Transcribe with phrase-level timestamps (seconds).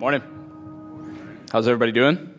[0.00, 0.22] Morning.
[1.52, 2.34] How's everybody doing?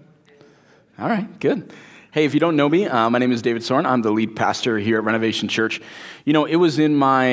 [0.97, 1.71] All right, good.
[2.11, 3.85] Hey, if you don't know me, uh, my name is David Soren.
[3.85, 5.79] I'm the lead pastor here at Renovation Church.
[6.25, 7.27] You know, it was in my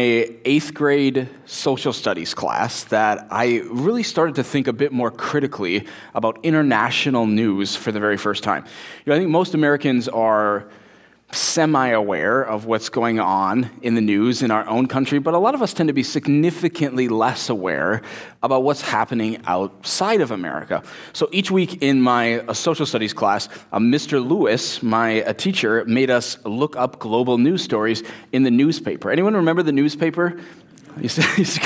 [0.45, 5.87] eighth grade social studies class that I really started to think a bit more critically
[6.15, 8.65] about international news for the very first time.
[9.07, 10.69] You know, I think most Americans are
[11.31, 15.39] semi aware of what's going on in the news in our own country, but a
[15.39, 18.01] lot of us tend to be significantly less aware
[18.43, 20.83] about what's happening outside of America.
[21.13, 24.27] So each week in my uh, social studies class, uh, Mr.
[24.27, 29.11] Lewis, my uh, teacher, made us look up global news stories in the newspaper.
[29.11, 30.41] Anyone remember the newspaper?
[31.01, 31.59] He's, he's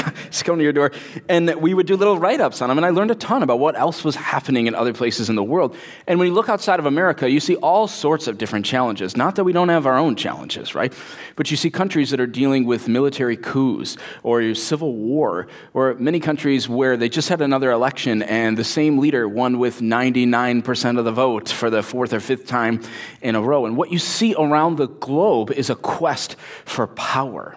[0.43, 0.93] coming to your door.
[1.29, 2.79] And we would do little write ups on him.
[2.79, 5.43] And I learned a ton about what else was happening in other places in the
[5.43, 5.75] world.
[6.07, 9.17] And when you look outside of America, you see all sorts of different challenges.
[9.17, 10.93] Not that we don't have our own challenges, right?
[11.37, 16.21] But you see countries that are dealing with military coups or civil war, or many
[16.21, 21.05] countries where they just had another election and the same leader won with 99% of
[21.05, 22.81] the vote for the fourth or fifth time
[23.21, 23.67] in a row.
[23.67, 27.57] And what you see around the globe is a quest for power.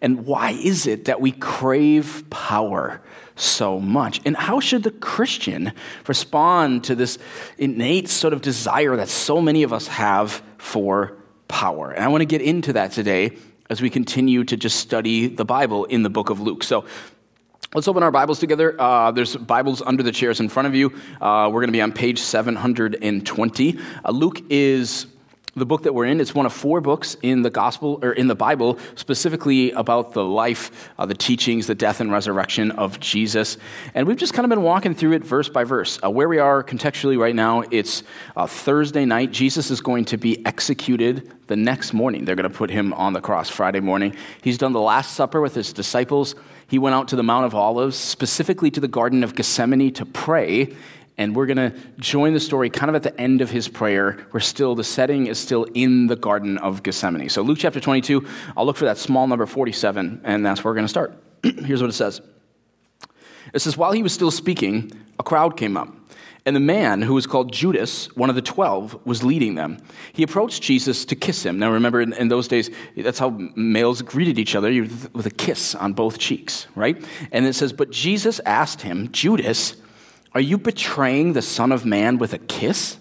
[0.00, 3.00] And why is it that we crave power
[3.34, 4.20] so much?
[4.24, 5.72] And how should the Christian
[6.06, 7.18] respond to this
[7.56, 11.16] innate sort of desire that so many of us have for
[11.48, 11.90] power?
[11.90, 13.36] And I want to get into that today
[13.70, 16.62] as we continue to just study the Bible in the book of Luke.
[16.62, 16.84] So,
[17.74, 18.80] Let's open our Bibles together.
[18.80, 20.88] Uh, there's Bibles under the chairs in front of you.
[21.20, 23.78] Uh, we're going to be on page 720.
[24.02, 25.06] Uh, Luke is
[25.58, 26.20] the book that we're in.
[26.20, 30.24] It's one of four books in the gospel or in the Bible, specifically about the
[30.24, 33.58] life, uh, the teachings, the death and resurrection of Jesus.
[33.94, 35.98] And we've just kind of been walking through it verse by verse.
[36.02, 38.02] Uh, where we are contextually right now, it's
[38.36, 39.30] uh, Thursday night.
[39.32, 42.24] Jesus is going to be executed the next morning.
[42.24, 44.14] They're going to put him on the cross Friday morning.
[44.42, 46.34] He's done the Last Supper with his disciples.
[46.68, 50.04] He went out to the Mount of Olives, specifically to the Garden of Gethsemane to
[50.04, 50.76] pray
[51.18, 54.24] and we're going to join the story kind of at the end of his prayer.
[54.32, 57.28] We're still, the setting is still in the Garden of Gethsemane.
[57.28, 60.76] So, Luke chapter 22, I'll look for that small number 47, and that's where we're
[60.76, 61.12] going to start.
[61.42, 62.22] Here's what it says
[63.52, 65.94] It says, While he was still speaking, a crowd came up.
[66.46, 69.82] And the man who was called Judas, one of the twelve, was leading them.
[70.14, 71.58] He approached Jesus to kiss him.
[71.58, 74.70] Now, remember, in, in those days, that's how males greeted each other
[75.12, 77.04] with a kiss on both cheeks, right?
[77.32, 79.76] And it says, But Jesus asked him, Judas,
[80.38, 82.98] are you betraying the Son of Man with a kiss?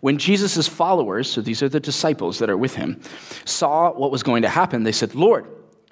[0.00, 2.98] When Jesus' followers, so these are the disciples that are with him,
[3.44, 5.46] saw what was going to happen, they said, Lord,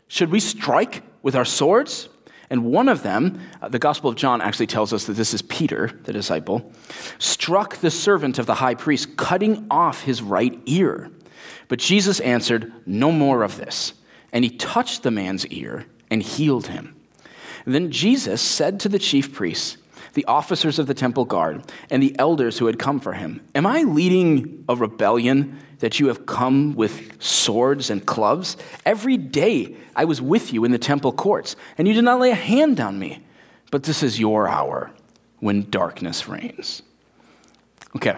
[0.09, 2.09] should we strike with our swords?
[2.49, 5.43] And one of them, uh, the Gospel of John actually tells us that this is
[5.43, 6.73] Peter, the disciple,
[7.19, 11.11] struck the servant of the high priest, cutting off his right ear.
[11.69, 13.93] But Jesus answered, No more of this.
[14.33, 16.97] And he touched the man's ear and healed him.
[17.67, 19.77] then Jesus said to the chief priests,
[20.15, 23.67] the officers of the temple guard, and the elders who had come for him, Am
[23.67, 28.57] I leading a rebellion that you have come with swords and clubs?
[28.85, 32.31] Every day I was with you in the temple courts, and you did not lay
[32.31, 33.25] a hand on me.
[33.71, 34.91] But this is your hour
[35.39, 36.83] when darkness reigns.
[37.97, 38.17] Okay.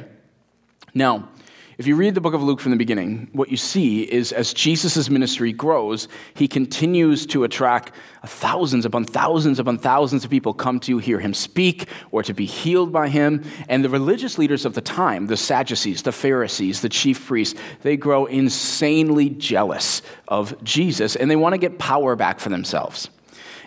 [0.94, 1.28] Now,
[1.78, 4.52] if you read the book of Luke from the beginning, what you see is as
[4.52, 7.92] Jesus' ministry grows, he continues to attract
[8.26, 12.44] thousands upon thousands upon thousands of people come to hear him speak or to be
[12.44, 13.42] healed by him.
[13.68, 17.96] And the religious leaders of the time, the Sadducees, the Pharisees, the chief priests, they
[17.96, 23.08] grow insanely jealous of Jesus and they want to get power back for themselves.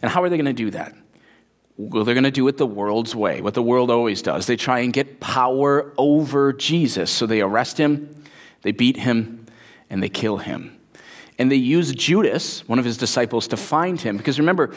[0.01, 0.94] And how are they going to do that?
[1.78, 4.46] Well, they're going to do it the world's way, what the world always does.
[4.47, 7.12] They try and get power over Jesus.
[7.12, 8.24] So they arrest him,
[8.62, 9.46] they beat him,
[9.90, 10.80] and they kill him.
[11.38, 14.16] And they use Judas, one of his disciples, to find him.
[14.16, 14.74] Because remember,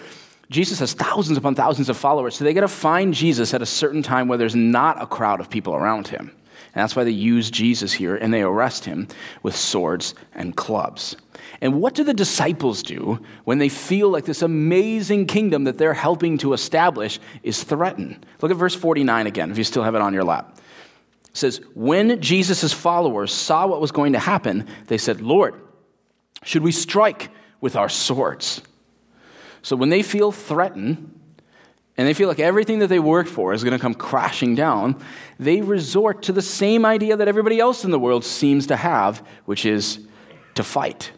[0.50, 2.36] Jesus has thousands upon thousands of followers.
[2.36, 5.40] So they got to find Jesus at a certain time where there's not a crowd
[5.40, 6.32] of people around him.
[6.78, 9.08] And that's why they use Jesus here and they arrest him
[9.42, 11.16] with swords and clubs.
[11.60, 15.92] And what do the disciples do when they feel like this amazing kingdom that they're
[15.92, 18.24] helping to establish is threatened?
[18.40, 20.56] Look at verse 49 again, if you still have it on your lap.
[21.24, 25.60] It says, When Jesus' followers saw what was going to happen, they said, Lord,
[26.44, 27.30] should we strike
[27.60, 28.62] with our swords?
[29.62, 31.17] So when they feel threatened,
[31.98, 34.96] and they feel like everything that they worked for is going to come crashing down,
[35.38, 39.18] they resort to the same idea that everybody else in the world seems to have,
[39.44, 39.98] which is
[40.54, 41.10] to fight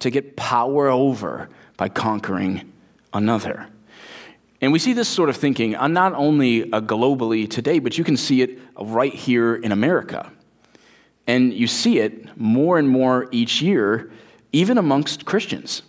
[0.00, 2.72] to get power over by conquering
[3.12, 3.68] another.
[4.60, 8.04] And we see this sort of thinking uh, not only uh, globally today, but you
[8.04, 10.30] can see it right here in America.
[11.26, 14.10] And you see it more and more each year,
[14.52, 15.82] even amongst Christians,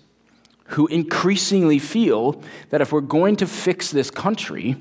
[0.72, 4.78] who increasingly feel that if we're going to fix this country,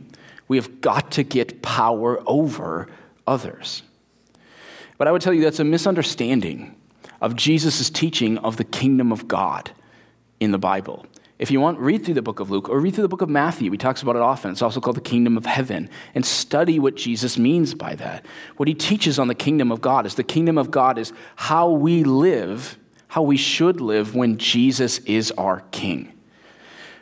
[0.51, 2.89] We have got to get power over
[3.25, 3.85] others.
[4.99, 6.75] But I would tell you that's a misunderstanding
[7.21, 9.71] of Jesus' teaching of the kingdom of God
[10.41, 11.07] in the Bible.
[11.39, 13.29] If you want, read through the book of Luke or read through the book of
[13.29, 13.71] Matthew.
[13.71, 14.51] He talks about it often.
[14.51, 15.89] It's also called the kingdom of heaven.
[16.17, 18.27] And study what Jesus means by that.
[18.57, 21.71] What he teaches on the kingdom of God is the kingdom of God is how
[21.71, 22.77] we live,
[23.11, 26.13] how we should live when Jesus is our king.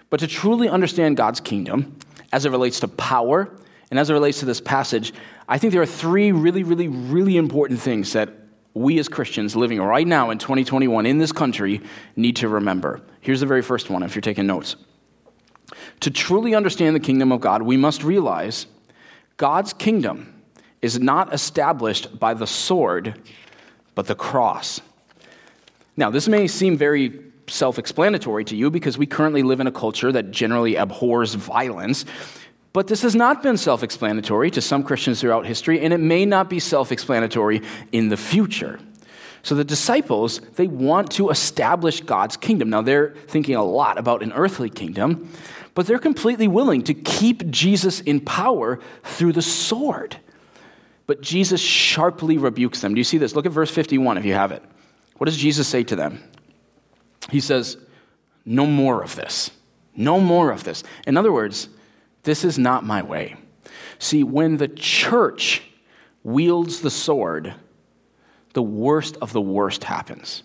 [0.09, 1.99] But to truly understand God's kingdom
[2.33, 3.55] as it relates to power
[3.91, 5.13] and as it relates to this passage,
[5.47, 8.31] I think there are three really, really, really important things that
[8.73, 11.83] we as Christians living right now in 2021 in this country
[12.17, 13.03] need to remember.
[13.21, 14.77] Here's the very first one if you're taking notes.
[16.01, 18.67] To truly understand the kingdom of God, we must realize
[19.37, 20.43] God's kingdom
[20.81, 23.21] is not established by the sword,
[23.95, 24.81] but the cross.
[25.99, 29.73] Now, this may seem very self explanatory to you because we currently live in a
[29.73, 32.05] culture that generally abhors violence.
[32.73, 36.25] But this has not been self explanatory to some Christians throughout history, and it may
[36.25, 38.79] not be self explanatory in the future.
[39.43, 42.71] So the disciples, they want to establish God's kingdom.
[42.71, 45.33] Now they're thinking a lot about an earthly kingdom,
[45.75, 50.17] but they're completely willing to keep Jesus in power through the sword.
[51.09, 52.95] But Jesus sharply rebukes them.
[52.95, 53.35] Do you see this?
[53.35, 54.63] Look at verse 51 if you have it.
[55.19, 56.23] What does Jesus say to them?
[57.31, 57.77] He says,
[58.45, 59.51] No more of this.
[59.95, 60.85] No more of this.
[61.07, 61.69] In other words,
[62.23, 63.37] this is not my way.
[63.99, 65.63] See, when the church
[66.23, 67.55] wields the sword,
[68.55, 70.45] the worst of the worst happens.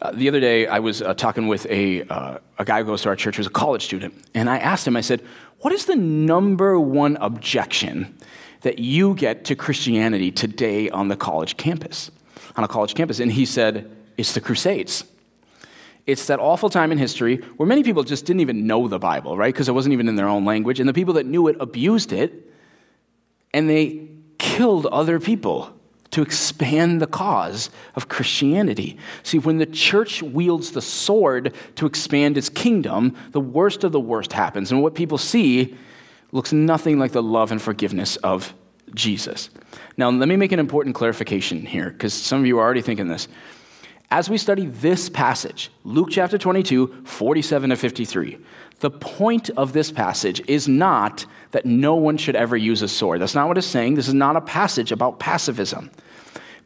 [0.00, 3.02] Uh, the other day, I was uh, talking with a, uh, a guy who goes
[3.02, 5.22] to our church who's a college student, and I asked him, I said,
[5.60, 8.18] What is the number one objection
[8.62, 12.10] that you get to Christianity today on the college campus?
[12.56, 13.20] On a college campus?
[13.20, 15.04] And he said, It's the Crusades.
[16.06, 19.36] It's that awful time in history where many people just didn't even know the Bible,
[19.36, 19.54] right?
[19.54, 20.80] Because it wasn't even in their own language.
[20.80, 22.50] And the people that knew it abused it,
[23.54, 24.08] and they
[24.38, 25.72] killed other people
[26.10, 28.98] to expand the cause of Christianity.
[29.22, 34.00] See, when the church wields the sword to expand its kingdom, the worst of the
[34.00, 34.70] worst happens.
[34.70, 35.76] And what people see
[36.30, 38.54] looks nothing like the love and forgiveness of
[38.94, 39.48] Jesus.
[39.96, 43.08] Now, let me make an important clarification here, because some of you are already thinking
[43.08, 43.28] this.
[44.10, 48.38] As we study this passage, Luke chapter 22, 47 to 53,
[48.80, 53.20] the point of this passage is not that no one should ever use a sword.
[53.20, 53.94] That's not what it's saying.
[53.94, 55.90] This is not a passage about pacifism.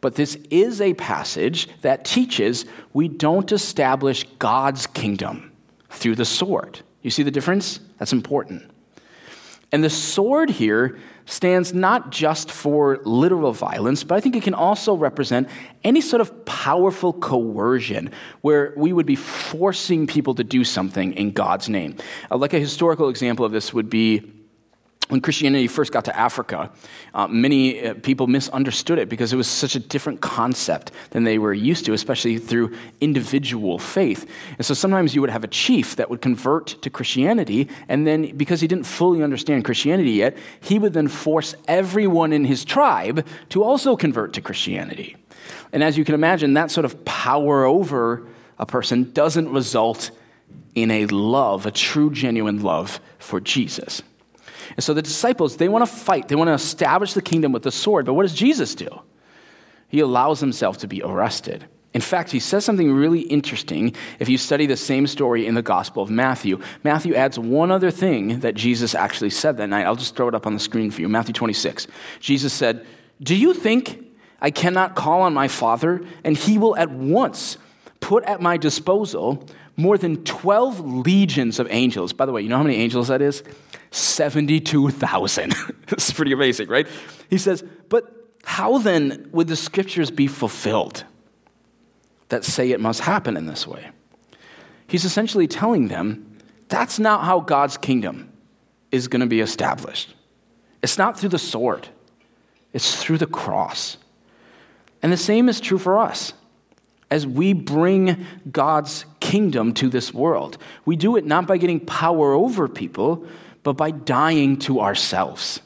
[0.01, 5.53] But this is a passage that teaches we don't establish God's kingdom
[5.91, 6.81] through the sword.
[7.03, 7.81] You see the difference?
[7.99, 8.71] That's important.
[9.73, 14.55] And the sword here stands not just for literal violence, but I think it can
[14.55, 15.49] also represent
[15.83, 21.33] any sort of powerful coercion where we would be forcing people to do something in
[21.33, 21.97] God's name.
[22.31, 24.33] Uh, like a historical example of this would be
[25.09, 26.71] when Christianity first got to Africa,
[27.15, 31.39] uh, many uh, people misunderstood it because it was such a different concept than they
[31.39, 34.29] were used to, especially through individual faith.
[34.59, 38.37] And so sometimes you would have a chief that would convert to Christianity, and then
[38.37, 43.27] because he didn't fully understand Christianity yet, he would then force everyone in his tribe
[43.51, 45.17] to also convert to Christianity.
[45.73, 48.27] And as you can imagine, that sort of power over
[48.59, 50.11] a person doesn't result
[50.75, 54.03] in a love, a true, genuine love for Jesus.
[54.71, 57.63] And so the disciples, they want to fight, they want to establish the kingdom with
[57.63, 58.07] the sword.
[58.07, 58.89] But what does Jesus do?
[59.89, 61.67] He allows himself to be arrested.
[61.95, 65.63] In fact, he says something really interesting if you study the same story in the
[65.63, 66.61] Gospel of Matthew.
[66.85, 69.87] Matthew adds one other thing that Jesus actually said that night.
[69.87, 71.09] I'll just throw it up on the screen for you.
[71.09, 71.87] Matthew 26.
[72.21, 72.85] Jesus said,
[73.23, 74.05] Do you think
[74.41, 77.57] I cannot call on my Father, and he will at once
[78.01, 79.47] put at my disposal
[79.77, 82.13] more than 12 legions of angels?
[82.13, 83.43] By the way, you know how many angels that is?
[83.91, 85.55] 72,000.
[85.89, 86.87] it's pretty amazing, right?
[87.31, 88.13] He says, But
[88.45, 91.05] how then would the scriptures be fulfilled
[92.29, 93.91] that say it must happen in this way?
[94.87, 98.33] He's essentially telling them that's not how God's kingdom
[98.93, 100.15] is going to be established.
[100.83, 101.89] It's not through the sword,
[102.73, 103.97] it's through the cross.
[105.03, 106.33] And the same is true for us.
[107.11, 112.33] As we bring God's kingdom to this world, we do it not by getting power
[112.33, 113.25] over people,
[113.63, 115.61] but by dying to ourselves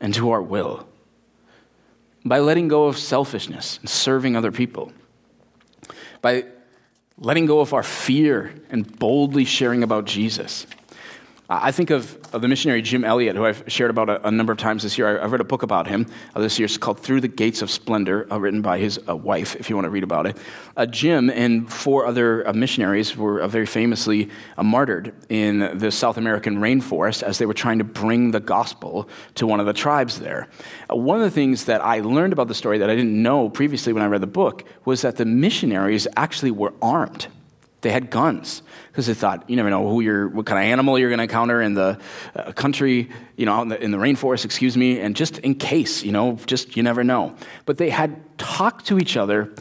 [0.00, 0.86] and to our will,
[2.24, 4.92] by letting go of selfishness and serving other people,
[6.20, 6.44] by
[7.18, 10.66] letting go of our fear and boldly sharing about Jesus,
[11.48, 14.52] I think of, of, the missionary Jim Elliot, who I've shared about a, a, number
[14.52, 15.16] of times this year.
[15.16, 16.66] I, have read a book about him uh, this year.
[16.66, 19.76] It's called Through the Gates of Splendor, uh, written by his uh, wife, if you
[19.76, 20.36] want to read about it.
[20.76, 24.28] Uh, Jim and four other uh, missionaries were uh, very famously
[24.60, 29.46] martyred in the South American rainforest as they were trying to bring the gospel to
[29.46, 30.48] one of the tribes there.
[30.90, 33.92] one of the things that I learned about the story that I didn't know previously
[33.92, 37.28] when I read the book was that the missionaries actually were armed.
[37.86, 40.98] They had guns because they thought you never know who you're, what kind of animal
[40.98, 42.00] you're going to encounter in the
[42.34, 46.02] uh, country, you know, in the, in the rainforest, excuse me, and just in case,
[46.02, 47.36] you know, just you never know.
[47.64, 49.54] But they had talked to each other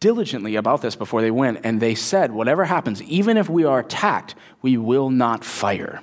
[0.00, 3.78] diligently about this before they went, and they said, whatever happens, even if we are
[3.78, 6.02] attacked, we will not fire.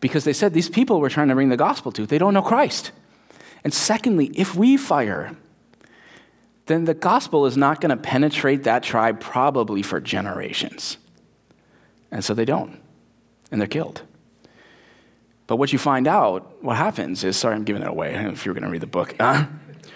[0.00, 2.40] Because they said these people we're trying to bring the gospel to, they don't know
[2.40, 2.92] Christ.
[3.62, 5.36] And secondly, if we fire,
[6.68, 10.98] then the gospel is not going to penetrate that tribe probably for generations.
[12.10, 12.80] And so they don't,
[13.50, 14.02] and they're killed.
[15.46, 18.14] But what you find out, what happens is, sorry, I'm giving it away.
[18.14, 19.14] If you're going to read the book.
[19.18, 19.46] Uh,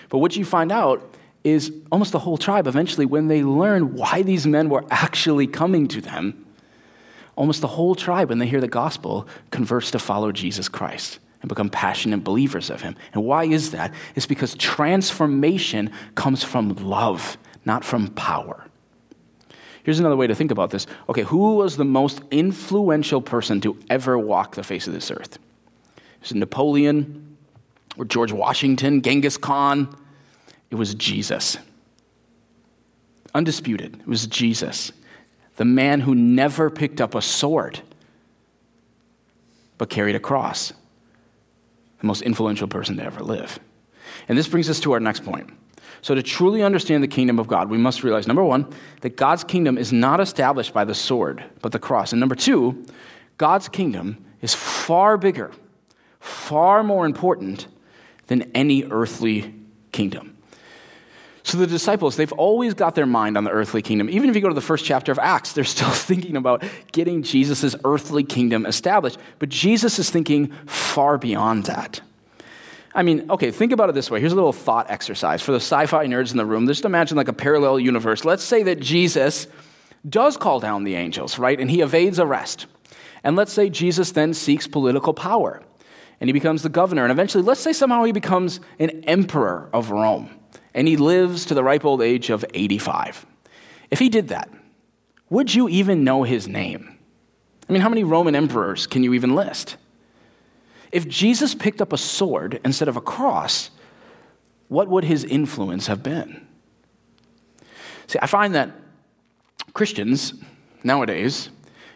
[0.08, 1.14] but what you find out
[1.44, 5.88] is almost the whole tribe eventually, when they learn why these men were actually coming
[5.88, 6.46] to them,
[7.36, 11.48] almost the whole tribe, when they hear the gospel, converts to follow Jesus Christ and
[11.48, 12.96] become passionate believers of him.
[13.12, 13.92] And why is that?
[14.14, 18.64] It's because transformation comes from love, not from power.
[19.82, 20.86] Here's another way to think about this.
[21.08, 25.38] Okay, who was the most influential person to ever walk the face of this earth?
[26.20, 27.36] Was it Napoleon
[27.98, 29.94] or George Washington, Genghis Khan?
[30.70, 31.58] It was Jesus.
[33.34, 34.92] Undisputed, it was Jesus,
[35.56, 37.80] the man who never picked up a sword
[39.78, 40.74] but carried a cross,
[42.02, 43.58] the most influential person to ever live.
[44.28, 45.50] And this brings us to our next point.
[46.02, 48.66] So, to truly understand the kingdom of God, we must realize number one,
[49.02, 52.12] that God's kingdom is not established by the sword, but the cross.
[52.12, 52.84] And number two,
[53.38, 55.52] God's kingdom is far bigger,
[56.18, 57.68] far more important
[58.26, 59.54] than any earthly
[59.92, 60.31] kingdom.
[61.44, 64.08] So the disciples, they've always got their mind on the earthly kingdom.
[64.08, 67.22] Even if you go to the first chapter of Acts, they're still thinking about getting
[67.22, 69.18] Jesus' earthly kingdom established.
[69.38, 72.00] But Jesus is thinking far beyond that.
[72.94, 74.20] I mean, okay, think about it this way.
[74.20, 76.66] Here's a little thought exercise for the sci fi nerds in the room.
[76.66, 78.24] Just imagine like a parallel universe.
[78.24, 79.46] Let's say that Jesus
[80.08, 81.58] does call down the angels, right?
[81.58, 82.66] And he evades arrest.
[83.24, 85.62] And let's say Jesus then seeks political power
[86.20, 87.02] and he becomes the governor.
[87.02, 90.30] And eventually, let's say somehow he becomes an emperor of Rome
[90.74, 93.26] and he lives to the ripe old age of 85.
[93.90, 94.48] If he did that,
[95.28, 96.98] would you even know his name?
[97.68, 99.76] I mean, how many Roman emperors can you even list?
[100.90, 103.70] If Jesus picked up a sword instead of a cross,
[104.68, 106.46] what would his influence have been?
[108.06, 108.70] See, I find that
[109.72, 110.34] Christians
[110.84, 111.48] nowadays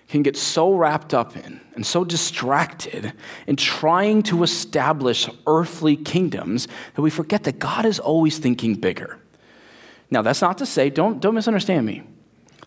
[0.08, 3.12] can get so wrapped up in and so distracted
[3.46, 9.18] in trying to establish earthly kingdoms that we forget that God is always thinking bigger.
[10.10, 12.04] Now, that's not to say, don't, don't misunderstand me.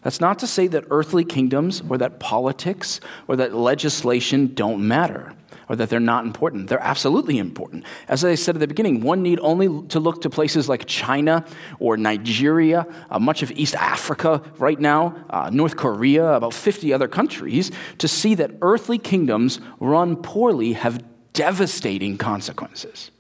[0.02, 5.34] That's not to say that earthly kingdoms or that politics or that legislation don't matter
[5.70, 6.68] or that they're not important.
[6.68, 7.86] They're absolutely important.
[8.08, 11.46] As I said at the beginning, one need only to look to places like China
[11.80, 17.08] or Nigeria, uh, much of East Africa right now, uh, North Korea, about 50 other
[17.08, 23.12] countries, to see that earthly kingdoms run poorly have devastating consequences.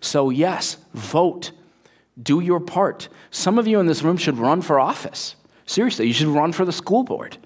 [0.00, 1.52] So, yes, vote.
[2.22, 3.08] Do your part.
[3.30, 5.34] Some of you in this room should run for office.
[5.66, 7.38] Seriously, you should run for the school board.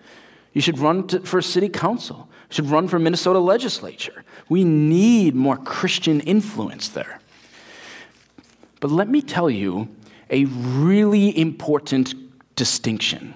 [0.53, 2.29] You should run to, for city council.
[2.51, 4.25] You should run for Minnesota legislature.
[4.49, 7.21] We need more Christian influence there.
[8.81, 9.89] But let me tell you
[10.31, 12.15] a really important
[12.57, 13.35] distinction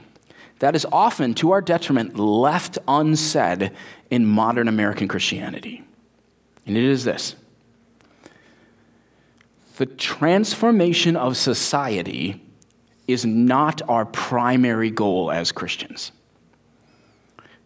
[0.62, 3.72] that is often, to our detriment, left unsaid
[4.10, 5.82] in modern American Christianity.
[6.66, 7.34] And it is this
[9.76, 12.40] the transformation of society
[13.08, 16.12] is not our primary goal as Christians.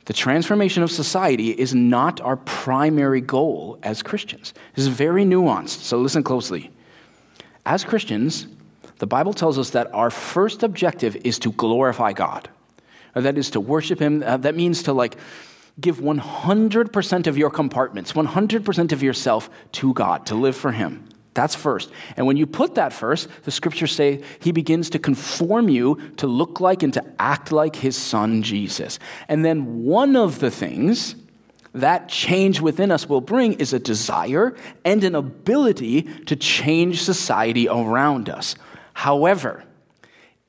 [0.07, 4.55] The transformation of society is not our primary goal as Christians.
[4.75, 6.71] This is very nuanced, so listen closely.
[7.65, 8.47] As Christians,
[8.99, 12.49] the Bible tells us that our first objective is to glorify God.
[13.15, 14.23] That is to worship Him.
[14.23, 15.17] Uh, that means to like
[15.81, 21.09] give 100% of your compartments, 100% of yourself to God, to live for Him.
[21.37, 21.91] That's first.
[22.17, 26.27] And when you put that first, the scriptures say he begins to conform you to
[26.27, 28.99] look like and to act like his son Jesus.
[29.29, 31.15] And then one of the things
[31.75, 37.69] that change within us will bring is a desire and an ability to change society
[37.69, 38.55] around us.
[38.95, 39.63] However,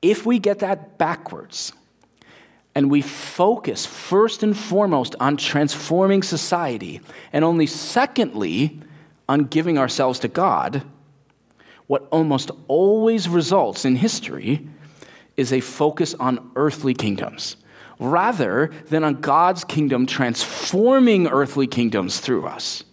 [0.00, 1.74] if we get that backwards,
[2.74, 7.02] and we focus first and foremost on transforming society,
[7.32, 8.80] and only secondly
[9.28, 10.82] on giving ourselves to God,
[11.86, 14.66] what almost always results in history
[15.36, 17.56] is a focus on earthly kingdoms
[17.98, 22.84] rather than on God's kingdom transforming earthly kingdoms through us.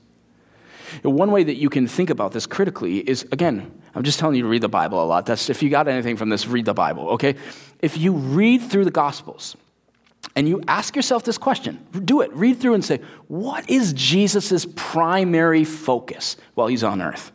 [1.03, 4.43] One way that you can think about this critically is again, I'm just telling you
[4.43, 5.25] to read the Bible a lot.
[5.25, 7.35] That's if you got anything from this, read the Bible, okay?
[7.79, 9.55] If you read through the Gospels
[10.35, 14.65] and you ask yourself this question, do it, read through and say, what is Jesus'
[14.75, 17.31] primary focus while he's on earth?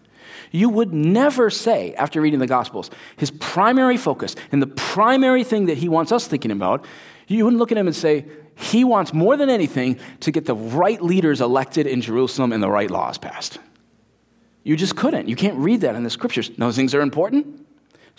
[0.50, 5.66] You would never say, after reading the Gospels, his primary focus and the primary thing
[5.66, 6.84] that he wants us thinking about,
[7.28, 10.54] you wouldn't look at him and say, he wants more than anything to get the
[10.54, 13.58] right leaders elected in Jerusalem and the right laws passed.
[14.64, 15.28] You just couldn't.
[15.28, 16.50] You can't read that in the scriptures.
[16.58, 17.66] Those things are important,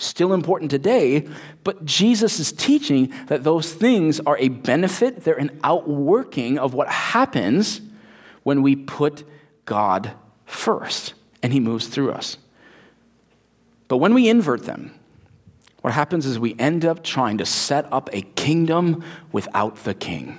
[0.01, 1.27] still important today,
[1.63, 6.87] but Jesus is teaching that those things are a benefit, they're an outworking of what
[6.87, 7.81] happens
[8.43, 9.23] when we put
[9.65, 10.11] God
[10.45, 12.37] first and He moves through us.
[13.87, 14.93] But when we invert them,
[15.81, 20.37] what happens is we end up trying to set up a kingdom without the king.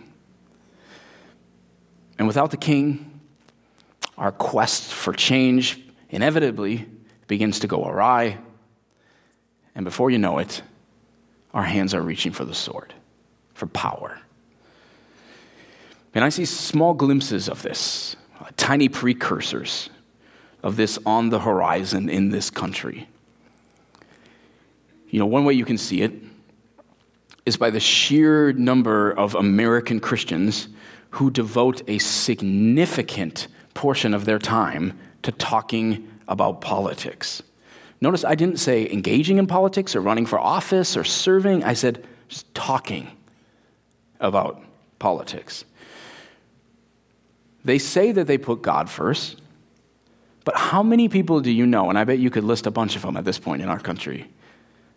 [2.19, 3.21] And without the king,
[4.17, 6.87] our quest for change inevitably
[7.27, 8.39] begins to go awry.
[9.75, 10.63] And before you know it,
[11.55, 12.95] our hands are reaching for the sword,
[13.55, 14.21] for power.
[16.15, 19.89] And I see small glimpses of this, uh, tiny precursors
[20.63, 23.09] of this on the horizon in this country.
[25.09, 26.13] You know, one way you can see it
[27.45, 30.69] is by the sheer number of American Christians
[31.11, 37.43] who devote a significant portion of their time to talking about politics.
[38.03, 42.05] Notice I didn't say engaging in politics or running for office or serving, I said
[42.29, 43.07] just talking
[44.19, 44.61] about
[44.99, 45.65] politics.
[47.65, 49.41] They say that they put God first,
[50.45, 52.97] but how many people do you know, and I bet you could list a bunch
[52.97, 54.29] of them at this point in our country,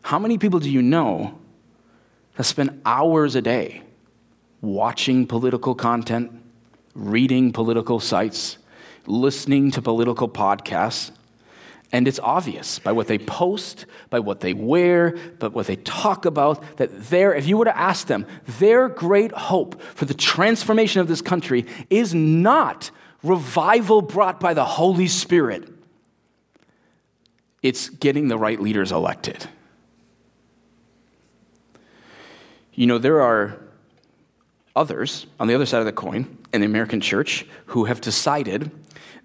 [0.01, 1.37] how many people do you know
[2.37, 3.83] that spend hours a day
[4.61, 6.31] watching political content,
[6.95, 8.57] reading political sites,
[9.05, 11.11] listening to political podcasts.
[11.95, 16.25] And it's obvious by what they post, by what they wear, by what they talk
[16.25, 18.27] about, that their, if you were to ask them,
[18.59, 22.91] their great hope for the transformation of this country is not
[23.23, 25.69] revival brought by the Holy Spirit,
[27.63, 29.47] it's getting the right leaders elected.
[32.73, 33.57] You know, there are
[34.75, 38.69] others on the other side of the coin in the American church who have decided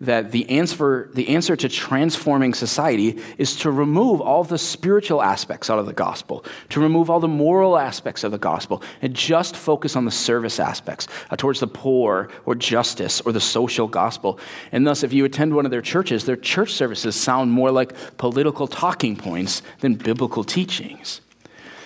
[0.00, 5.68] that the answer, the answer to transforming society is to remove all the spiritual aspects
[5.68, 9.56] out of the gospel, to remove all the moral aspects of the gospel, and just
[9.56, 14.38] focus on the service aspects uh, towards the poor or justice or the social gospel.
[14.72, 17.92] And thus, if you attend one of their churches, their church services sound more like
[18.16, 21.20] political talking points than biblical teachings.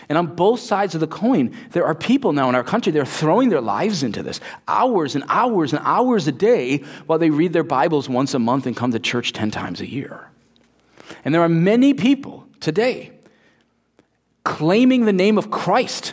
[0.09, 3.07] And on both sides of the coin, there are people now in our country, they're
[3.07, 7.53] throwing their lives into this hours and hours and hours a day while they read
[7.53, 10.31] their Bibles once a month and come to church 10 times a year.
[11.25, 13.13] And there are many people today
[14.45, 16.13] claiming the name of Christ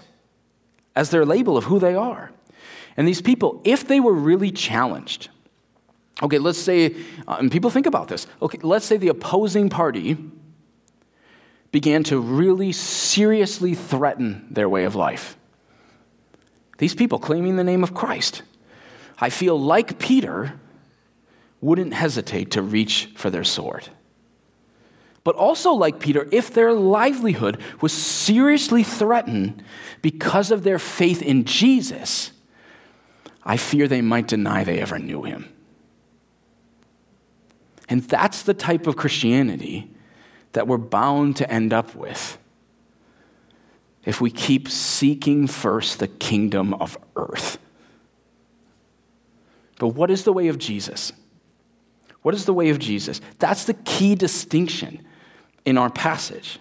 [0.96, 2.32] as their label of who they are.
[2.98, 5.30] And these people, if they were really challenged,
[6.22, 6.96] okay, let's say,
[7.28, 10.18] uh, and people think about this, okay, let's say the opposing party
[11.72, 15.38] began to really seriously threaten their way of life.
[16.78, 18.44] These people claiming the name of Christ,
[19.20, 20.60] I feel like Peter,
[21.62, 23.88] wouldn't hesitate to reach for their sword.
[25.24, 29.64] But also, like Peter, if their livelihood was seriously threatened
[30.02, 32.32] because of their faith in Jesus,
[33.44, 35.54] I fear they might deny they ever knew him.
[37.88, 39.92] And that's the type of Christianity
[40.54, 42.38] that we're bound to end up with
[44.04, 47.60] if we keep seeking first the kingdom of earth.
[49.80, 51.12] But what is the way of Jesus?
[52.22, 53.22] What is the way of Jesus?
[53.40, 55.06] That's the key distinction
[55.66, 56.60] in our passage,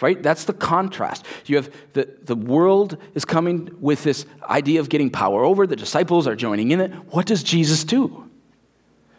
[0.00, 0.20] right?
[0.22, 1.24] That's the contrast.
[1.46, 5.76] You have the, the world is coming with this idea of getting power over, the
[5.76, 6.92] disciples are joining in it.
[7.10, 8.30] What does Jesus do?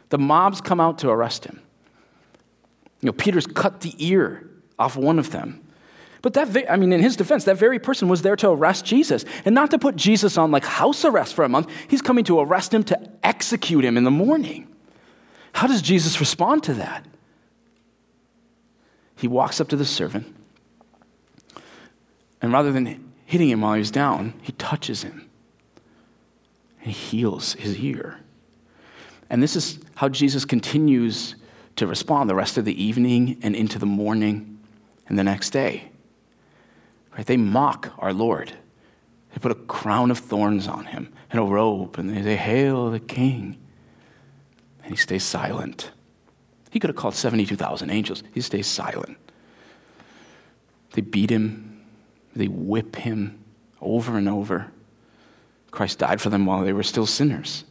[0.10, 1.62] The mobs come out to arrest him.
[3.06, 5.62] You know, Peter's cut the ear off one of them.
[6.24, 9.26] But that, I mean, in his defense, that very person was there to arrest Jesus
[9.46, 11.70] and not to put Jesus on like house arrest for a month.
[11.88, 14.68] He's coming to arrest him to execute him in the morning.
[15.54, 17.06] How does Jesus respond to that?
[19.18, 20.36] He walks up to the servant,
[22.42, 25.30] and rather than hitting him while he's down, he touches him
[26.80, 28.22] and he heals his ear.
[29.30, 31.36] And this is how Jesus continues
[31.76, 34.60] to respond the rest of the evening and into the morning
[35.08, 35.90] and the next day.
[37.16, 37.26] Right?
[37.26, 38.54] They mock our Lord.
[39.34, 42.90] They put a crown of thorns on him and a robe, and they say, Hail
[42.90, 43.58] the King.
[44.84, 45.92] And he stays silent.
[46.72, 48.24] He could have called 72,000 angels.
[48.34, 49.18] He stays silent.
[50.94, 51.86] They beat him,
[52.36, 53.44] they whip him
[53.82, 54.72] over and over.
[55.72, 57.66] Christ died for them while they were still sinners.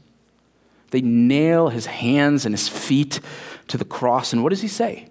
[0.90, 3.20] They nail his hands and his feet
[3.68, 4.32] to the cross.
[4.32, 5.08] And what does he say?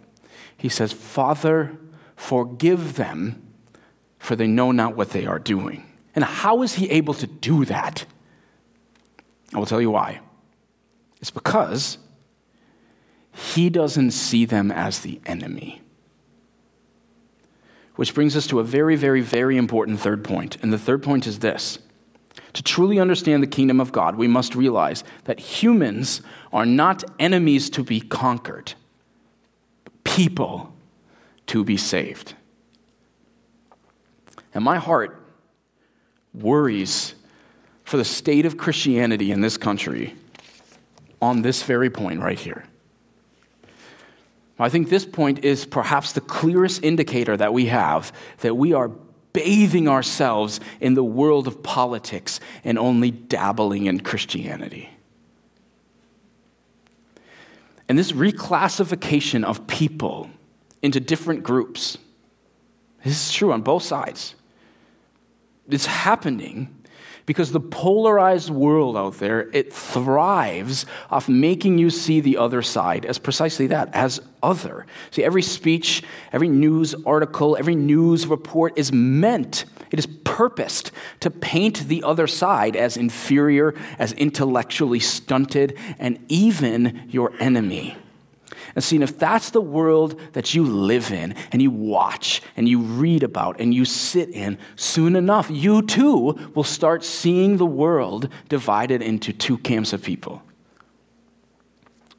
[0.57, 1.77] He says, Father,
[2.15, 3.41] forgive them,
[4.17, 5.85] for they know not what they are doing.
[6.15, 8.05] And how is he able to do that?
[9.53, 10.21] I will tell you why.
[11.21, 11.97] It's because
[13.31, 15.81] he doesn't see them as the enemy.
[17.95, 20.57] Which brings us to a very, very, very important third point.
[20.61, 21.79] And the third point is this
[22.53, 27.69] to truly understand the kingdom of God, we must realize that humans are not enemies
[27.71, 28.73] to be conquered,
[30.03, 30.73] people
[31.47, 32.35] to be saved.
[34.53, 35.19] And my heart
[36.33, 37.15] worries
[37.83, 40.15] for the state of Christianity in this country
[41.21, 42.65] on this very point right here.
[44.59, 48.91] I think this point is perhaps the clearest indicator that we have that we are
[49.33, 54.89] bathing ourselves in the world of politics and only dabbling in Christianity.
[57.89, 60.29] And this reclassification of people
[60.81, 61.97] into different groups,
[63.03, 64.35] this is true on both sides.
[65.67, 66.82] It's happening
[67.25, 73.05] because the polarized world out there it thrives off making you see the other side
[73.05, 74.85] as precisely that as other.
[75.11, 81.29] See every speech every news article every news report is meant it is purposed to
[81.29, 87.95] paint the other side as inferior as intellectually stunted and even your enemy
[88.75, 92.79] and seeing if that's the world that you live in and you watch and you
[92.79, 98.29] read about and you sit in, soon enough, you too will start seeing the world
[98.49, 100.41] divided into two camps of people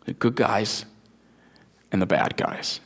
[0.05, 0.85] the good guys
[1.91, 2.81] and the bad guys.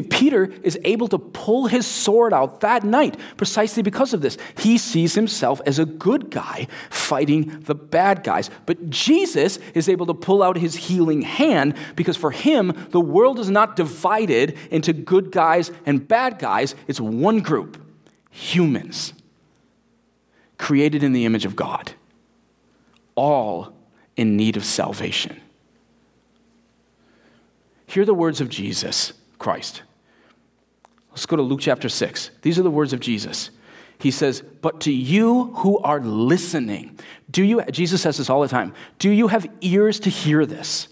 [0.00, 4.38] Peter is able to pull his sword out that night precisely because of this.
[4.56, 8.48] He sees himself as a good guy fighting the bad guys.
[8.64, 13.38] But Jesus is able to pull out his healing hand because for him, the world
[13.38, 17.78] is not divided into good guys and bad guys, it's one group
[18.30, 19.12] humans
[20.56, 21.92] created in the image of God,
[23.14, 23.74] all
[24.16, 25.40] in need of salvation.
[27.86, 29.82] Hear the words of Jesus Christ.
[31.10, 32.30] Let's go to Luke chapter 6.
[32.42, 33.50] These are the words of Jesus.
[33.98, 36.96] He says, But to you who are listening,
[37.28, 40.86] do you, Jesus says this all the time, do you have ears to hear this?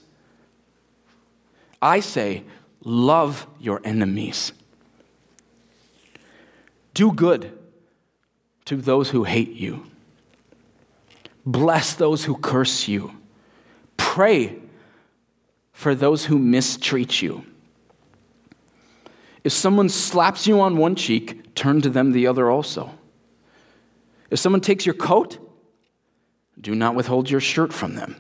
[1.81, 2.43] I say,
[2.83, 4.53] love your enemies.
[6.93, 7.57] Do good
[8.65, 9.87] to those who hate you.
[11.47, 13.13] Bless those who curse you.
[13.97, 14.57] Pray
[15.73, 17.45] for those who mistreat you.
[19.43, 22.91] If someone slaps you on one cheek, turn to them the other also.
[24.31, 25.39] If someone takes your coat,
[26.61, 28.17] do not withhold your shirt from them.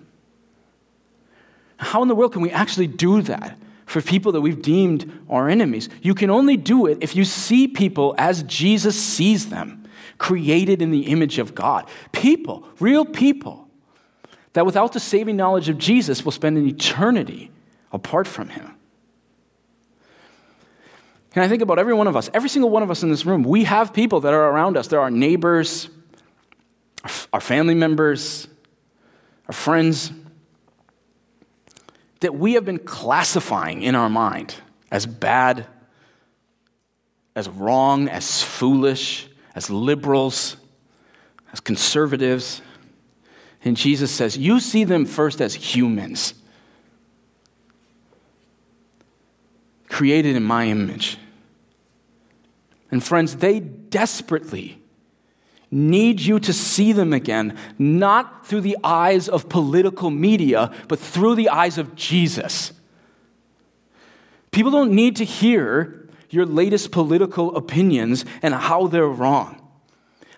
[1.76, 5.48] How in the world can we actually do that for people that we've deemed our
[5.48, 5.88] enemies?
[6.02, 10.90] You can only do it if you see people as Jesus sees them, created in
[10.90, 11.88] the image of God.
[12.12, 13.68] People, real people,
[14.52, 17.50] that without the saving knowledge of Jesus will spend an eternity
[17.92, 18.74] apart from Him.
[21.35, 23.25] And I think about every one of us, every single one of us in this
[23.25, 24.88] room, we have people that are around us.
[24.88, 25.88] There are neighbors,
[27.33, 28.49] our family members,
[29.47, 30.12] our friends,
[32.21, 34.57] that we have been classifying in our mind
[34.90, 35.66] as bad,
[37.37, 40.57] as wrong, as foolish, as liberals,
[41.53, 42.61] as conservatives.
[43.64, 46.35] And Jesus says, You see them first as humans.
[49.90, 51.18] Created in my image.
[52.90, 54.81] And friends, they desperately
[55.70, 61.35] need you to see them again, not through the eyes of political media, but through
[61.35, 62.72] the eyes of Jesus.
[64.50, 69.57] People don't need to hear your latest political opinions and how they're wrong.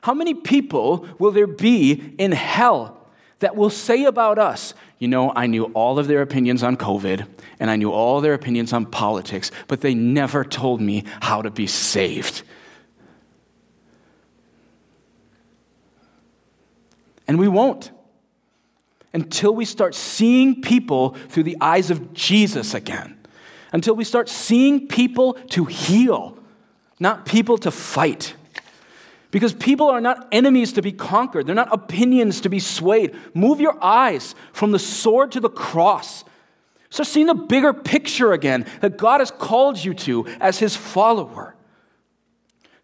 [0.03, 3.07] How many people will there be in hell
[3.39, 7.27] that will say about us, you know, I knew all of their opinions on COVID
[7.59, 11.51] and I knew all their opinions on politics, but they never told me how to
[11.51, 12.45] be saved.
[17.27, 17.91] And we won't
[19.13, 23.19] until we start seeing people through the eyes of Jesus again,
[23.73, 26.39] until we start seeing people to heal,
[27.01, 28.35] not people to fight.
[29.33, 33.17] Because people are not enemies to be conquered, they're not opinions to be swayed.
[33.35, 36.23] Move your eyes from the sword to the cross.
[36.91, 41.57] Start seeing the bigger picture again that God has called you to as his follower.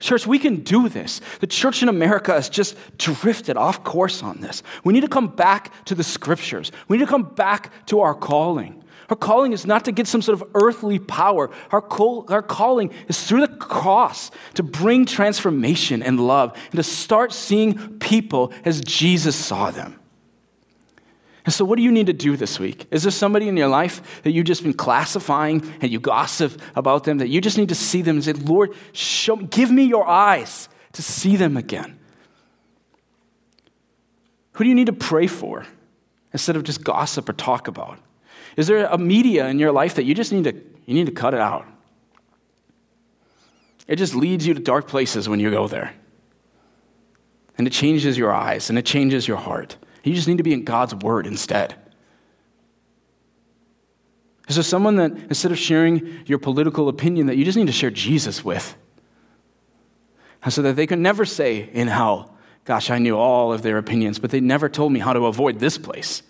[0.00, 1.20] Church, we can do this.
[1.40, 4.62] The church in America has just drifted off course on this.
[4.84, 6.72] We need to come back to the scriptures.
[6.88, 8.77] We need to come back to our calling.
[9.10, 11.50] Our calling is not to get some sort of earthly power.
[11.70, 16.82] Her, call, our calling is through the cross to bring transformation and love and to
[16.82, 19.98] start seeing people as Jesus saw them.
[21.46, 22.86] And so, what do you need to do this week?
[22.90, 27.04] Is there somebody in your life that you've just been classifying and you gossip about
[27.04, 30.06] them that you just need to see them and say, Lord, show, give me your
[30.06, 31.98] eyes to see them again?
[34.52, 35.64] Who do you need to pray for
[36.34, 37.98] instead of just gossip or talk about?
[38.58, 40.52] Is there a media in your life that you just need to
[40.84, 41.64] you need to cut it out?
[43.86, 45.94] It just leads you to dark places when you go there.
[47.56, 49.76] And it changes your eyes and it changes your heart.
[50.02, 51.76] You just need to be in God's word instead.
[54.48, 57.72] Is there someone that, instead of sharing your political opinion, that you just need to
[57.72, 58.76] share Jesus with?
[60.42, 63.78] And so that they could never say in hell, Gosh, I knew all of their
[63.78, 66.22] opinions, but they never told me how to avoid this place.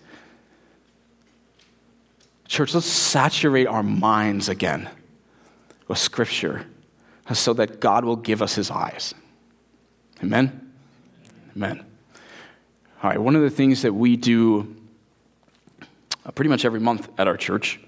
[2.48, 4.88] Church, let's saturate our minds again
[5.86, 6.66] with Scripture
[7.32, 9.14] so that God will give us his eyes.
[10.22, 10.72] Amen?
[11.54, 11.84] Amen.
[13.02, 14.74] All right, one of the things that we do
[16.24, 17.78] uh, pretty much every month at our church,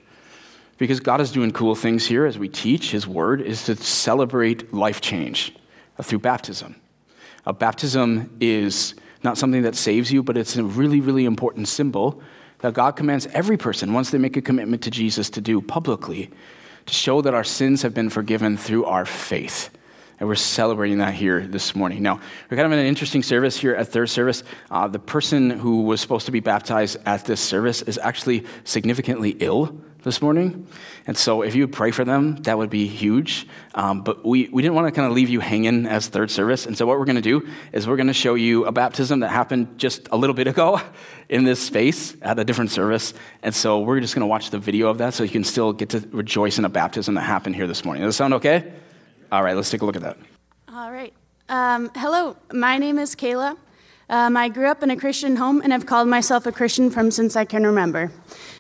[0.77, 4.73] because God is doing cool things here as we teach His Word, is to celebrate
[4.73, 5.55] life change
[5.99, 6.77] uh, through baptism.
[7.45, 12.23] Uh, baptism is not something that saves you, but it's a really, really important symbol
[12.63, 16.31] that God commands every person, once they make a commitment to Jesus, to do publicly
[16.87, 19.71] to show that our sins have been forgiven through our faith.
[20.19, 22.03] And we're celebrating that here this morning.
[22.03, 22.21] Now,
[22.51, 24.43] we're kind of in an interesting service here at third service.
[24.71, 29.37] Uh, the person who was supposed to be baptized at this service is actually significantly
[29.41, 30.67] ill this morning.
[31.07, 33.47] And so if you would pray for them, that would be huge.
[33.75, 36.67] Um, but we, we didn't want to kind of leave you hanging as third service.
[36.67, 39.21] And so what we're going to do is we're going to show you a baptism
[39.21, 40.81] that happened just a little bit ago
[41.29, 43.15] in this space at a different service.
[43.43, 45.73] And so we're just going to watch the video of that so you can still
[45.73, 48.03] get to rejoice in a baptism that happened here this morning.
[48.03, 48.73] Does that sound okay?
[49.33, 50.17] All right, let's take a look at that.
[50.73, 51.13] All right.
[51.49, 53.57] Um, hello, my name is Kayla.
[54.11, 57.13] Um, I grew up in a Christian home and have called myself a Christian from
[57.13, 58.11] since I can remember.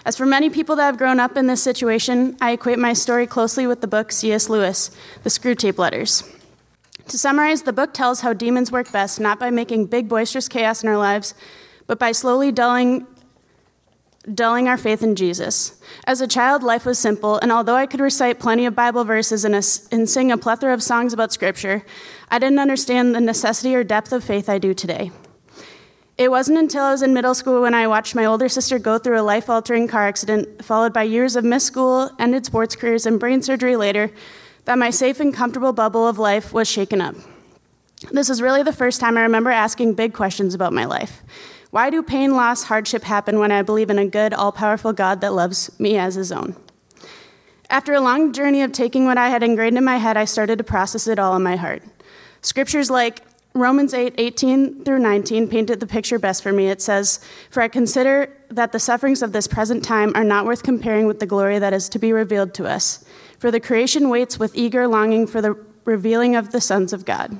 [0.06, 3.26] As for many people that have grown up in this situation, I equate my story
[3.26, 4.48] closely with the book C.S.
[4.48, 4.92] Lewis,
[5.24, 6.22] The Screwtape Letters.
[7.08, 10.84] To summarize, the book tells how demons work best not by making big boisterous chaos
[10.84, 11.34] in our lives,
[11.88, 13.08] but by slowly dulling
[14.34, 15.80] dulling our faith in Jesus.
[16.04, 19.46] As a child, life was simple, and although I could recite plenty of Bible verses
[19.46, 21.82] and, a, and, sing a plethora of songs about Scripture,
[22.30, 25.10] I didn't understand the necessity or depth of faith I do today.
[26.20, 28.98] It wasn't until I was in middle school when I watched my older sister go
[28.98, 33.06] through a life altering car accident, followed by years of missed school, ended sports careers,
[33.06, 34.10] and brain surgery later,
[34.66, 37.14] that my safe and comfortable bubble of life was shaken up.
[38.12, 41.22] This is really the first time I remember asking big questions about my life.
[41.70, 45.22] Why do pain, loss, hardship happen when I believe in a good, all powerful God
[45.22, 46.54] that loves me as his own?
[47.70, 50.58] After a long journey of taking what I had ingrained in my head, I started
[50.58, 51.82] to process it all in my heart.
[52.42, 53.22] Scriptures like
[53.52, 56.68] Romans 8, 18 through 19 painted the picture best for me.
[56.68, 57.18] It says,
[57.50, 61.18] For I consider that the sufferings of this present time are not worth comparing with
[61.18, 63.04] the glory that is to be revealed to us.
[63.38, 67.38] For the creation waits with eager longing for the revealing of the sons of God.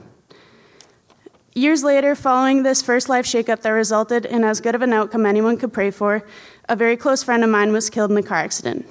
[1.55, 5.27] Years later, following this first life shakeup that resulted in as good of an outcome
[5.27, 6.25] anyone could pray for,
[6.69, 8.87] a very close friend of mine was killed in a car accident.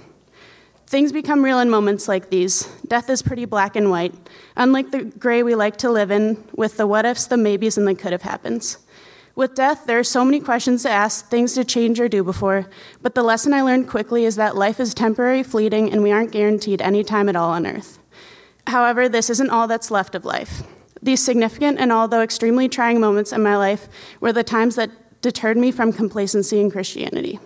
[0.89, 2.63] Things become real in moments like these.
[2.87, 4.11] Death is pretty black and white,
[4.55, 7.87] unlike the gray we like to live in, with the what ifs, the maybes, and
[7.87, 8.79] the could have happens.
[9.35, 12.65] With death, there are so many questions to ask, things to change or do before,
[13.03, 16.31] but the lesson I learned quickly is that life is temporary, fleeting, and we aren't
[16.31, 17.99] guaranteed any time at all on earth.
[18.65, 20.63] However, this isn't all that's left of life.
[21.03, 23.87] These significant and although extremely trying moments in my life
[24.19, 27.39] were the times that deterred me from complacency in Christianity.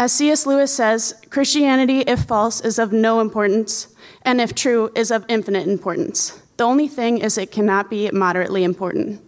[0.00, 0.46] As C.S.
[0.46, 3.88] Lewis says, Christianity, if false, is of no importance,
[4.22, 6.40] and if true, is of infinite importance.
[6.56, 9.20] The only thing is it cannot be moderately important.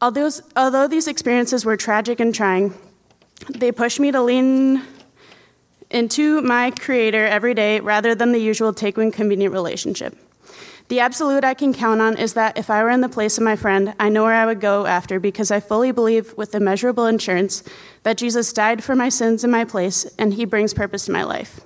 [0.00, 2.72] Although, although these experiences were tragic and trying,
[3.50, 4.80] they pushed me to lean
[5.90, 10.16] into my Creator every day rather than the usual take when convenient relationship.
[10.92, 13.44] The absolute I can count on is that if I were in the place of
[13.44, 17.06] my friend, I know where I would go after because I fully believe with immeasurable
[17.06, 17.62] insurance
[18.02, 21.22] that Jesus died for my sins in my place and he brings purpose to my
[21.22, 21.60] life.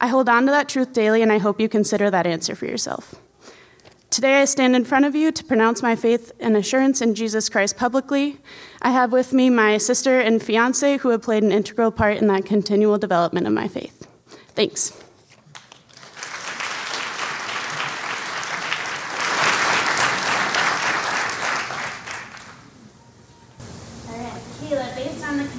[0.00, 2.66] I hold on to that truth daily and I hope you consider that answer for
[2.66, 3.16] yourself.
[4.10, 7.48] Today I stand in front of you to pronounce my faith and assurance in Jesus
[7.48, 8.38] Christ publicly.
[8.80, 12.28] I have with me my sister and fiance who have played an integral part in
[12.28, 14.06] that continual development of my faith.
[14.54, 15.02] Thanks.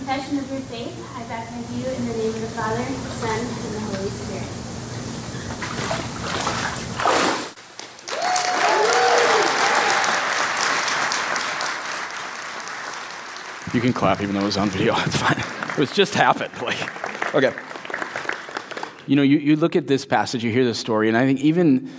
[0.08, 2.82] confession of your faith, I baptize you in the name of the Father,
[3.20, 4.48] Son, and the Holy Spirit.
[13.74, 14.96] You can clap even though it was on video.
[15.06, 15.40] It's fine.
[15.72, 16.54] It was just happened.
[16.62, 17.54] Like, okay.
[19.08, 21.40] You know, you, you look at this passage, you hear this story, and I think
[21.40, 21.92] even,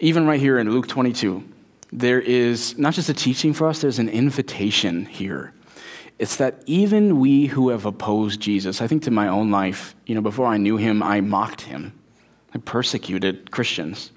[0.00, 1.44] even right here in Luke 22,
[1.92, 5.52] there is not just a teaching for us, there's an invitation here
[6.22, 10.14] it's that even we who have opposed Jesus, I think to my own life, you
[10.14, 11.98] know, before I knew him, I mocked him.
[12.54, 14.12] I persecuted Christians.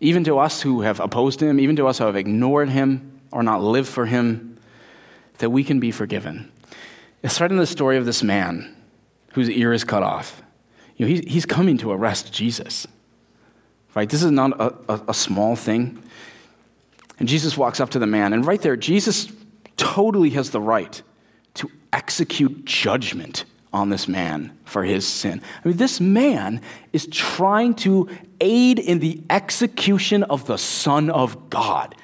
[0.00, 3.42] Even to us who have opposed him, even to us who have ignored him or
[3.42, 4.47] not lived for him,
[5.38, 6.50] that we can be forgiven.
[7.22, 8.76] It's in the story of this man
[9.32, 10.42] whose ear is cut off.
[10.96, 12.86] You know, he's, he's coming to arrest Jesus.
[13.94, 14.08] Right?
[14.08, 16.02] This is not a, a, a small thing.
[17.18, 19.32] And Jesus walks up to the man, and right there, Jesus
[19.76, 21.02] totally has the right
[21.54, 25.42] to execute judgment on this man for his sin.
[25.64, 26.60] I mean, this man
[26.92, 28.08] is trying to
[28.40, 31.94] aid in the execution of the Son of God.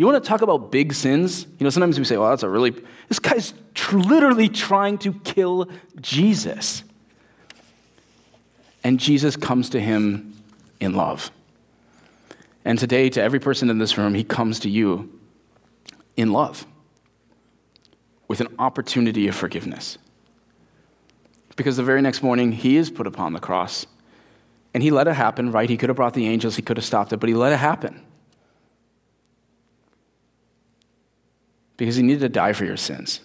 [0.00, 1.44] You want to talk about big sins?
[1.58, 2.70] You know, sometimes we say, well, that's a really,
[3.08, 5.68] this guy's tr- literally trying to kill
[6.00, 6.84] Jesus.
[8.82, 10.42] And Jesus comes to him
[10.80, 11.30] in love.
[12.64, 15.20] And today, to every person in this room, he comes to you
[16.16, 16.64] in love
[18.26, 19.98] with an opportunity of forgiveness.
[21.56, 23.84] Because the very next morning, he is put upon the cross.
[24.72, 25.68] And he let it happen, right?
[25.68, 27.58] He could have brought the angels, he could have stopped it, but he let it
[27.58, 28.06] happen.
[31.80, 33.20] Because he needed to die for your sins.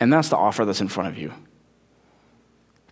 [0.00, 1.32] And that's the offer that's in front of you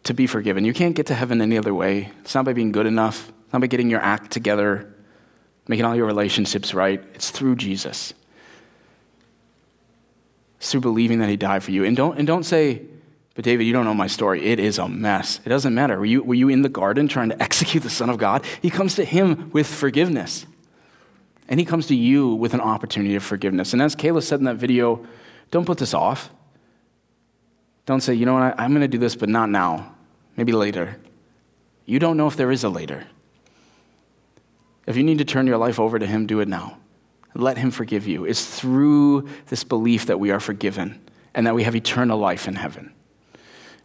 [0.05, 0.65] to be forgiven.
[0.65, 2.11] You can't get to heaven any other way.
[2.23, 4.95] It's not by being good enough, it's not by getting your act together,
[5.69, 7.05] making all your relationships right.
[7.13, 8.15] It's through Jesus.
[10.57, 11.85] It's through believing that he died for you.
[11.85, 12.81] And don't, and don't say,
[13.35, 14.43] but David, you don't know my story.
[14.43, 15.39] It is a mess.
[15.45, 15.99] It doesn't matter.
[15.99, 18.43] Were you, were you in the garden trying to execute the Son of God?
[18.63, 20.47] He comes to him with forgiveness.
[21.49, 23.73] And he comes to you with an opportunity of forgiveness.
[23.73, 25.07] And as Kayla said in that video,
[25.51, 26.31] don't put this off.
[27.85, 29.95] Don't say, you know what, I'm going to do this, but not now.
[30.37, 30.97] Maybe later.
[31.85, 33.07] You don't know if there is a later.
[34.87, 36.79] If you need to turn your life over to him, do it now
[37.37, 38.25] let him forgive you.
[38.25, 41.01] It's through this belief that we are forgiven
[41.35, 42.93] and that we have eternal life in heaven.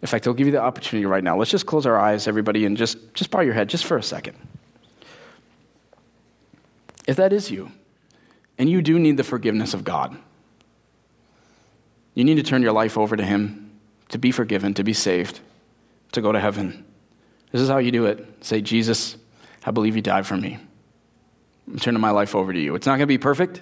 [0.01, 1.37] In fact, I'll give you the opportunity right now.
[1.37, 4.03] Let's just close our eyes, everybody, and just, just bow your head just for a
[4.03, 4.37] second.
[7.11, 7.73] If that is you,
[8.57, 10.17] and you do need the forgiveness of God,
[12.13, 15.41] you need to turn your life over to Him to be forgiven, to be saved,
[16.13, 16.85] to go to heaven.
[17.51, 18.25] This is how you do it.
[18.45, 19.17] Say, Jesus,
[19.65, 20.57] I believe you died for me.
[21.67, 22.75] I'm turning my life over to you.
[22.75, 23.61] It's not going to be perfect,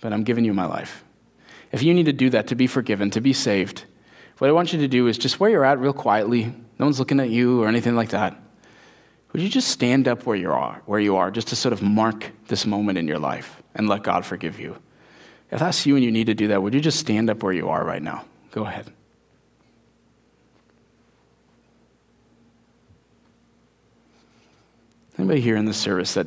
[0.00, 1.04] but I'm giving you my life.
[1.70, 3.84] If you need to do that to be forgiven, to be saved,
[4.38, 6.46] what I want you to do is just where you're at, real quietly,
[6.80, 8.36] no one's looking at you or anything like that.
[9.32, 11.82] Would you just stand up where you are, where you are, just to sort of
[11.82, 14.78] mark this moment in your life and let God forgive you?
[15.50, 17.52] If that's you and you need to do that, would you just stand up where
[17.52, 18.24] you are right now?
[18.50, 18.92] Go ahead.
[25.18, 26.26] Anybody here in the service that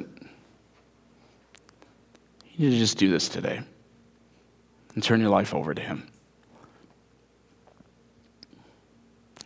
[2.56, 3.62] you just do this today
[4.96, 6.08] and turn your life over to Him.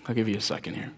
[0.08, 0.92] I'll give you a second here.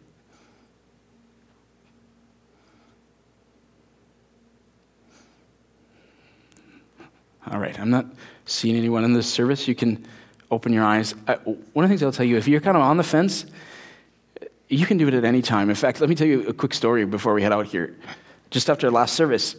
[7.51, 8.07] All right, I'm not
[8.45, 9.67] seeing anyone in this service.
[9.67, 10.05] You can
[10.49, 11.13] open your eyes.
[11.27, 13.45] I, one of the things I'll tell you if you're kind of on the fence,
[14.67, 15.69] you can do it at any time.
[15.69, 17.95] In fact, let me tell you a quick story before we head out here.
[18.49, 19.55] Just after last service,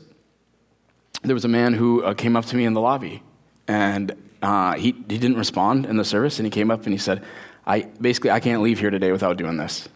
[1.23, 3.23] there was a man who uh, came up to me in the lobby,
[3.69, 6.99] and uh, he, he didn't respond in the service, and he came up and he
[6.99, 7.23] said,
[7.67, 9.89] I, basically, I can't leave here today without doing this.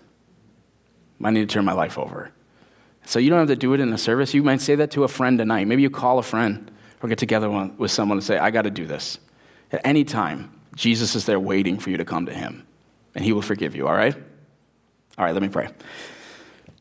[1.23, 2.33] I need to turn my life over.
[3.05, 4.33] So you don't have to do it in the service.
[4.33, 5.67] You might say that to a friend tonight.
[5.67, 6.71] Maybe you call a friend
[7.03, 9.19] or get together with someone and say, I got to do this.
[9.73, 12.67] At any time, Jesus is there waiting for you to come to him,
[13.15, 14.15] and he will forgive you, all right?
[15.19, 15.69] All right, let me pray.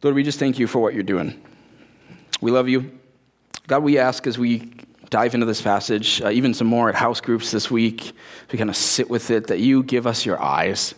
[0.02, 1.42] Lord, we just thank you for what you're doing.
[2.42, 2.98] We love you.
[3.68, 4.72] God, we ask as we
[5.10, 8.14] dive into this passage, uh, even some more at house groups this week,
[8.52, 10.96] we kind of sit with it, that you give us your eyes.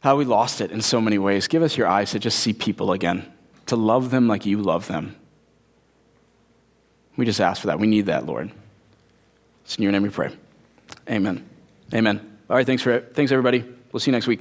[0.00, 1.48] How we lost it in so many ways.
[1.48, 3.30] Give us your eyes to just see people again,
[3.66, 5.16] to love them like you love them.
[7.16, 7.78] We just ask for that.
[7.78, 8.50] We need that, Lord.
[9.64, 10.36] It's in your name we pray.
[11.10, 11.48] Amen.
[11.92, 12.38] Amen.
[12.48, 13.14] All right, thanks for it.
[13.14, 13.64] thanks everybody.
[13.92, 14.34] We'll see you next week.